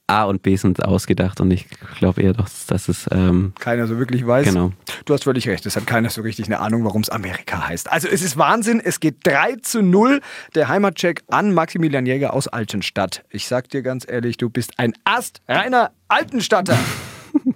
[0.07, 1.66] A und B sind ausgedacht und ich
[1.99, 3.09] glaube eher, dass, dass es.
[3.11, 4.47] Ähm, keiner so wirklich weiß.
[4.47, 4.73] Genau.
[5.05, 7.90] Du hast völlig recht, es hat keiner so richtig eine Ahnung, warum es Amerika heißt.
[7.90, 10.21] Also es ist Wahnsinn, es geht 3 zu 0.
[10.55, 13.25] Der Heimatcheck an Maximilian Jäger aus Altenstadt.
[13.31, 16.79] Ich sag dir ganz ehrlich, du bist ein astreiner Altenstatter.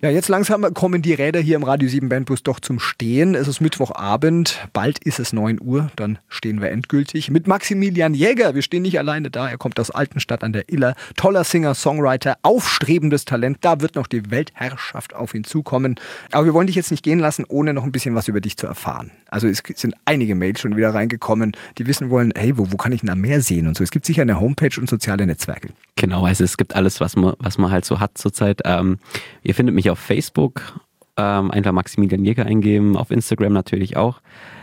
[0.03, 3.35] Ja, jetzt langsam kommen die Räder hier im Radio 7 Bandbus doch zum Stehen.
[3.35, 8.55] Es ist Mittwochabend, bald ist es 9 Uhr, dann stehen wir endgültig mit Maximilian Jäger.
[8.55, 10.95] Wir stehen nicht alleine da, er kommt aus Altenstadt an der Iller.
[11.17, 13.59] Toller Singer, Songwriter, aufstrebendes Talent.
[13.63, 15.97] Da wird noch die Weltherrschaft auf ihn zukommen.
[16.31, 18.57] Aber wir wollen dich jetzt nicht gehen lassen, ohne noch ein bisschen was über dich
[18.57, 19.11] zu erfahren.
[19.29, 22.93] Also es sind einige Mails schon wieder reingekommen, die wissen wollen, hey, wo, wo kann
[22.93, 23.83] ich denn da mehr sehen und so.
[23.83, 25.71] Es gibt sicher eine Homepage und soziale Netzwerke.
[25.97, 28.61] Genau, also es gibt alles, was man, was man halt so hat zurzeit.
[28.65, 28.99] Ähm,
[29.43, 30.81] ihr findet mich auf Facebook,
[31.17, 34.21] ähm, einfach Maximilian Jäger eingeben, auf Instagram natürlich auch.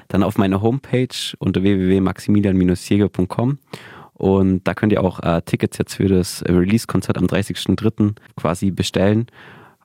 [0.07, 1.07] Dann auf meiner Homepage
[1.39, 3.57] unter www.maximilian-jäger.com
[4.13, 8.15] und da könnt ihr auch äh, Tickets jetzt für das Release-Konzert am 30.03.
[8.35, 9.27] quasi bestellen.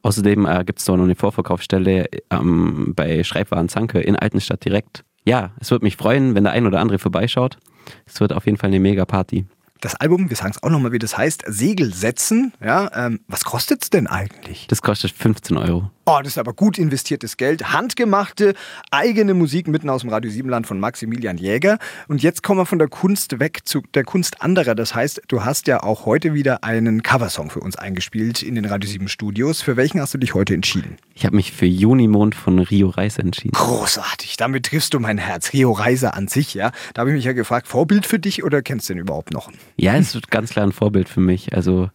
[0.02, 5.04] Außerdem äh, gibt es da noch eine Vorverkaufsstelle ähm, bei Schreibwaren Zanke in Altenstadt direkt.
[5.24, 7.58] Ja, es würde mich freuen, wenn der ein oder andere vorbeischaut.
[8.06, 9.46] Es wird auf jeden Fall eine mega Party.
[9.80, 12.52] Das Album, wir sagen es auch nochmal, wie das heißt, Segel setzen.
[12.60, 14.66] Ja, ähm, was kostet es denn eigentlich?
[14.68, 15.90] Das kostet 15 Euro.
[16.10, 17.70] Oh, das ist aber gut investiertes Geld.
[17.74, 18.54] Handgemachte,
[18.90, 21.78] eigene Musik mitten aus dem Radio Siebenland von Maximilian Jäger.
[22.06, 24.74] Und jetzt kommen wir von der Kunst weg zu der Kunst anderer.
[24.74, 28.64] Das heißt, du hast ja auch heute wieder einen Coversong für uns eingespielt in den
[28.64, 29.60] Radio 7 Studios.
[29.60, 30.96] Für welchen hast du dich heute entschieden?
[31.12, 33.52] Ich habe mich für Junimond von Rio Reise entschieden.
[33.52, 35.52] Großartig, damit triffst du mein Herz.
[35.52, 36.72] Rio Reise an sich, ja.
[36.94, 39.50] Da habe ich mich ja gefragt, Vorbild für dich oder kennst du den überhaupt noch?
[39.76, 41.52] Ja, es ist ganz klar ein Vorbild für mich.
[41.52, 41.90] Also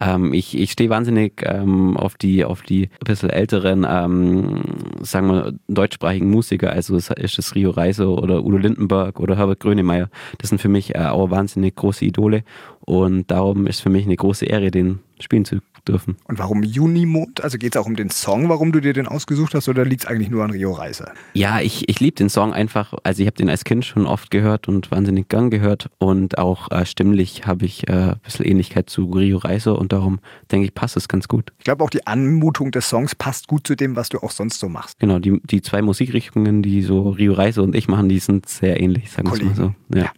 [0.00, 4.62] ähm, ich ich stehe wahnsinnig ähm, auf die auf die ein bisschen älteren, ähm,
[5.00, 6.70] sagen wir, deutschsprachigen Musiker.
[6.70, 10.08] Also ist es Rio Reiser oder Udo Lindenberg oder Herbert Grönemeyer.
[10.38, 12.44] Das sind für mich äh, auch wahnsinnig große Idole.
[12.80, 16.16] Und darum ist für mich eine große Ehre, den spielen zu dürfen.
[16.24, 17.42] Und warum Junimond?
[17.42, 20.04] Also geht es auch um den Song, warum du dir den ausgesucht hast, oder liegt
[20.04, 21.12] es eigentlich nur an Rio Reiser?
[21.32, 22.94] Ja, ich, ich liebe den Song einfach.
[23.02, 25.90] Also ich habe den als Kind schon oft gehört und wahnsinnig gern gehört.
[25.98, 30.20] Und auch äh, stimmlich habe ich äh, ein bisschen Ähnlichkeit zu Rio Reiser und darum
[30.50, 31.52] denke ich, passt es ganz gut.
[31.58, 34.60] Ich glaube auch die Anmutung des Songs passt gut zu dem, was du auch sonst
[34.60, 34.98] so machst.
[34.98, 38.80] Genau, die, die zwei Musikrichtungen, die so Rio Reiser und ich machen, die sind sehr
[38.80, 39.74] ähnlich, sagen wir mal so.
[39.88, 40.02] Ja.
[40.04, 40.12] ja.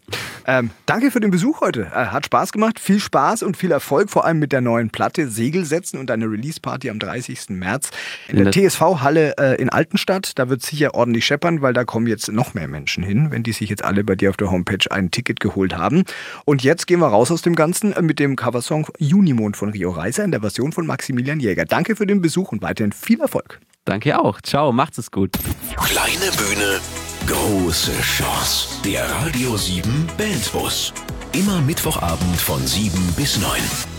[0.46, 1.82] Ähm, danke für den Besuch heute.
[1.94, 2.80] Äh, hat Spaß gemacht.
[2.80, 6.26] Viel Spaß und viel Erfolg, vor allem mit der neuen Platte Segel setzen und eine
[6.26, 7.50] Release-Party am 30.
[7.50, 7.90] März
[8.28, 10.38] in der TSV-Halle äh, in Altenstadt.
[10.38, 13.52] Da wird sicher ordentlich scheppern, weil da kommen jetzt noch mehr Menschen hin, wenn die
[13.52, 16.04] sich jetzt alle bei dir auf der Homepage ein Ticket geholt haben.
[16.44, 19.90] Und jetzt gehen wir raus aus dem Ganzen äh, mit dem Coversong Junimond von Rio
[19.90, 21.64] Reiser in der Version von Maximilian Jäger.
[21.64, 23.60] Danke für den Besuch und weiterhin viel Erfolg.
[23.84, 24.40] Danke auch.
[24.42, 25.30] Ciao, macht's es gut.
[25.76, 26.78] Kleine Bühne,
[27.26, 28.82] große Chance.
[28.84, 30.92] Der Radio 7 Bandbus.
[31.32, 33.97] Immer Mittwochabend von 7 bis 9.